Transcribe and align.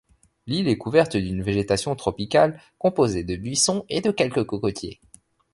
L'île 0.47 0.67
est 0.67 0.79
couverte 0.79 1.15
d'une 1.15 1.43
végétation 1.43 1.95
tropicale 1.95 2.59
composée 2.79 3.23
de 3.23 3.35
buissons 3.35 3.85
et 3.87 4.01
de 4.01 4.09
quelques 4.09 4.45
cocotiers. 4.45 4.99